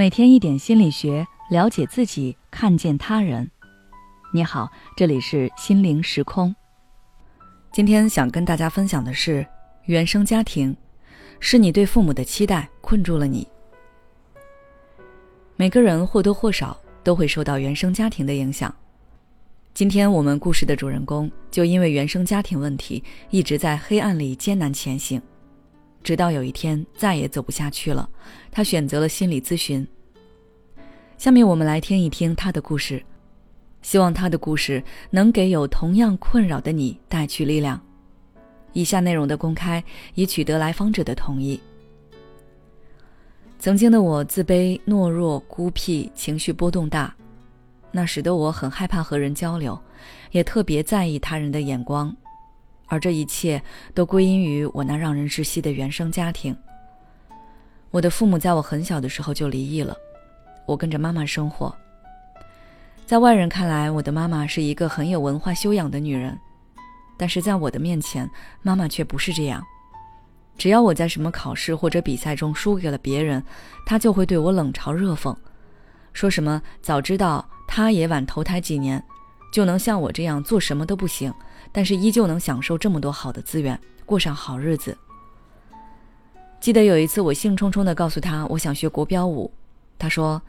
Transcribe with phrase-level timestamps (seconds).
[0.00, 3.50] 每天一点心理学，了解自己，看见他人。
[4.32, 4.66] 你好，
[4.96, 6.56] 这里是心灵时空。
[7.70, 9.46] 今天想跟大家分享的是，
[9.84, 10.74] 原生家庭
[11.38, 13.46] 是你对父母的期待困住了你。
[15.56, 18.74] 每个人或多或少都会受到原生家庭的影响。
[19.74, 25.20] 今天我们故事的主人公就因为原生家庭问题，一直在黑暗里艰难前行。
[26.02, 28.08] 直到有一天再也走不下去了，
[28.50, 29.86] 他选择了心理咨询。
[31.18, 33.02] 下面我们来听一听他的故事，
[33.82, 37.80] 希望他的故事能给有同样困扰的你带去力量。
[38.72, 39.82] 以下内容的公开
[40.14, 41.60] 已取得来访者的同意。
[43.58, 47.14] 曾经的我自卑、懦弱、孤僻，情绪波动大，
[47.90, 49.78] 那使得我很害怕和人交流，
[50.30, 52.16] 也特别在意他人的眼光。
[52.90, 53.62] 而这一切
[53.94, 56.54] 都归因于我那让人窒息的原生家庭。
[57.90, 59.96] 我的父母在我很小的时候就离异了，
[60.66, 61.74] 我跟着妈妈生活。
[63.06, 66.38] 在外人看来，我的妈妈是一个很有文化修养的女人，
[67.16, 68.28] 但是在我的面前，
[68.62, 69.64] 妈妈却不是这样。
[70.58, 73.42] 只要我在什么考试或者比赛中输给了别人，
[73.86, 75.34] 她就会对我冷嘲热讽，
[76.12, 79.02] 说什么早知道她也晚投胎几年，
[79.50, 81.32] 就能像我这样做什么都不行。
[81.72, 84.96] 但是依旧能享受这么多好的资源，过上好日子。
[86.58, 89.50] 记得有一次，我兴冲冲地告诉他我想学国标舞，
[89.98, 90.42] 他说：“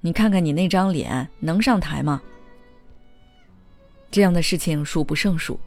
[0.00, 2.22] 你看看你那张脸，能上台吗？”
[4.10, 5.58] 这样的事情数不胜数。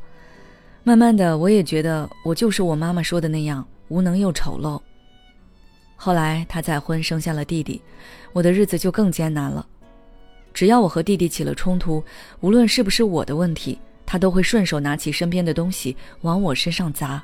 [0.83, 4.81] 慢慢的，我也觉得我就是我妈妈说的那样无能又丑陋。
[5.97, 7.81] 后来他再婚，生下了弟弟，
[8.31, 9.67] 我的日子就更艰难了。
[10.56, 12.02] 只要我和弟弟起了冲突，
[12.39, 13.78] 无论是不是我的问题。
[14.08, 17.22] 他都会顺手拿起身边的东西往我身上砸。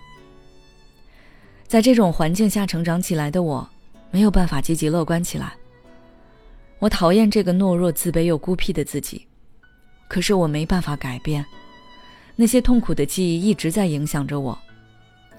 [1.68, 3.70] 在这种环境下成长起来的我，
[4.10, 5.54] 没有办法积极乐观起来。
[6.80, 9.26] 我讨厌这个懦弱、自卑又孤僻的自己，
[10.08, 11.46] 可是我没办法改变。
[12.36, 14.58] 那些痛苦的记忆一直在影响着我，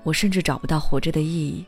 [0.05, 1.65] 我甚至找不到活着的意义。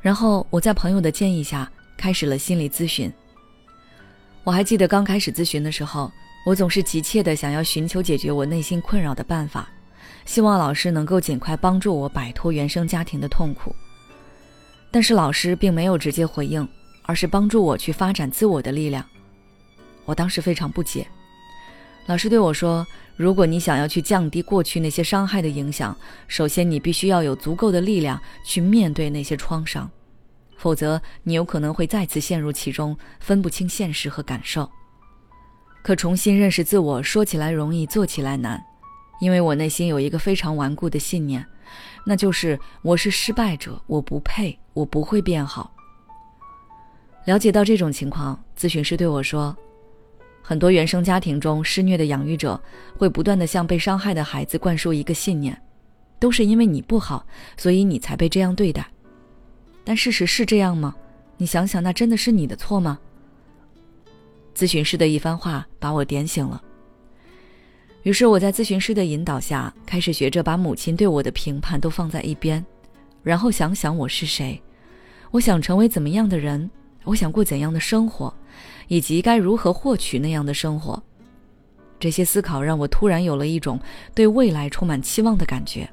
[0.00, 3.12] 然后我在朋友的建议下开始了心理咨询。
[4.44, 6.10] 我还记得刚开始咨询的时候。
[6.44, 9.66] 我总是急切地想要寻求解决我内心困扰的办法，
[10.26, 13.74] 希望老师能够尽快帮助我摆脱原生家庭的痛苦。
[14.90, 16.68] 但是老师并没有直接回应，
[17.04, 19.02] 而是帮助我去发展自我的力量。
[20.04, 21.06] 我当时非常不解。
[22.04, 25.96] 老师对我说：“如果你想要去降低过去那些伤害的影响，
[26.28, 29.90] 首先你必须要有足够的力量去面对那些创伤，
[30.56, 34.70] 否则你有可能会再次陷入其中，分不清现实和感受。”
[35.82, 38.58] 可重新认识自我，说起来容易，做起来难，
[39.20, 41.44] 因为我内心有一个非常顽固的信念，
[42.06, 45.70] 那就是我是失败者，我不配，我不会变好。
[47.26, 49.54] 了解到这种情况，咨询师对我说，
[50.42, 52.58] 很多原生家庭中施虐的养育者
[52.96, 55.60] 会不断的向被伤害的孩子灌输一个信念，
[56.18, 57.26] 都是因为你不好，
[57.58, 58.86] 所以你才被这样对待。
[59.84, 60.94] 但事实是这样吗？
[61.36, 62.98] 你想想，那真的是你的错吗？
[64.54, 66.62] 咨询师的一番话把我点醒了。
[68.04, 72.64] 于是我在咨询师的引导下，开始学着把母亲对我的评判都放在一边，
[73.22, 74.62] 然后想想我是谁，
[75.30, 76.70] 我想成为怎么样的人，
[77.04, 78.32] 我想过怎样的生活，
[78.88, 81.02] 以及该如何获取那样的生活。
[81.98, 83.80] 这些思考让我突然有了一种
[84.14, 85.88] 对未来充满期望的感觉。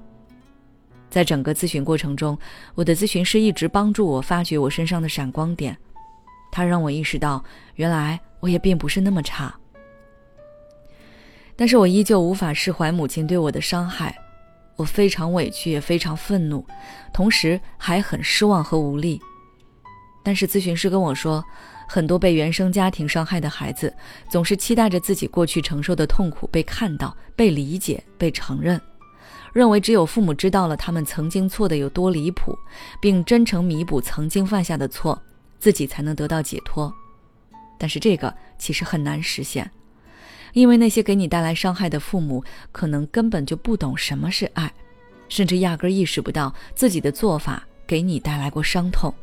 [1.11, 2.35] 在整个咨询过程中，
[2.73, 5.77] 我的咨询师一直帮助我发掘我身上的闪光点，
[6.51, 7.43] 他让我意识到，
[7.75, 8.19] 原来。
[8.41, 9.53] 我也并不是那么差，
[11.55, 14.17] 但是我依旧无法释怀母亲对我的伤害，
[14.77, 16.65] 我非常委屈，也非常愤怒，
[17.13, 19.21] 同时还很失望和无力。
[20.23, 21.45] 但是咨询师跟我说，
[21.87, 23.95] 很多被原生家庭伤害的孩子，
[24.27, 28.81] 总是期待着自己过去承受的痛苦被看到、被理解、被承认，
[29.53, 32.57] 认为只有父母知道了他们曾经错的有多离谱，
[33.01, 35.21] 并真诚弥补曾经犯下的错，
[35.59, 36.93] 自己才能得到解脱。
[37.77, 39.69] 但是这个其实很难实现，
[40.53, 44.71] 因为那些给你带来伤害的父母，可能根本就不懂什么是爱，
[45.27, 49.13] 甚至压根意识不到自己的做法给你带来过伤痛。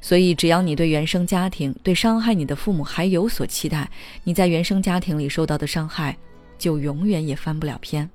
[0.00, 3.90] 所以，只要你对原生家庭、对伤害你的父母还有所期待，
[4.22, 6.16] 你在原生家庭里受到的伤害，
[6.56, 8.08] 就永远也翻不了篇。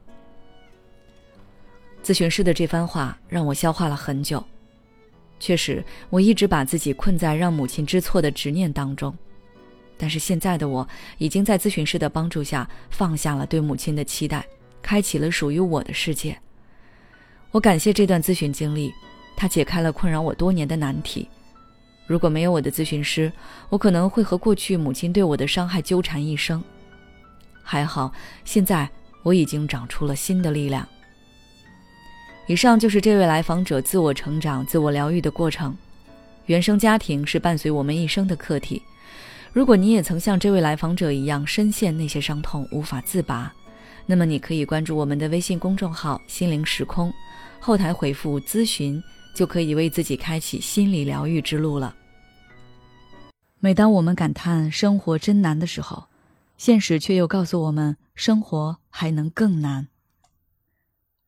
[2.04, 4.44] 咨询师的这番话让我消化了很久。
[5.40, 9.16] 确实，我一直把自己困在让母亲知错的执念当中。
[9.98, 10.88] 但是现在的我
[11.20, 14.46] 已经在咨询师的帮助下放下了对母亲的期待，
[14.82, 16.38] 开启了属于我的世界。
[17.52, 18.92] 我感谢这段咨询经历，
[19.36, 21.28] 它解开了困扰我多年的难题。
[22.08, 23.32] 如果没有我的咨询师，
[23.70, 26.64] 我可能会和过去母亲对我的伤害纠缠一生。
[27.64, 28.12] 还好，
[28.44, 28.90] 现在
[29.24, 30.88] 我已经长出了新的力量。
[32.52, 35.74] 以上就是这位来访者自我成长、自我疗愈的过程。
[36.48, 38.84] 原生家庭是伴随我们一生的课题。
[39.54, 43.54] 如果你也曾像这位来访者一样深陷那些伤痛无法自拔，
[44.06, 47.10] 那么你可以关注我们的微信公众号“心灵时空”，
[47.58, 49.02] 后台回复“咨询”，
[49.34, 51.96] 就可以为自己开启心理疗愈之路了。
[53.62, 56.04] 每当我们感叹生活真难的时候，
[56.58, 59.88] 现实却又告诉我们，生活还能更难。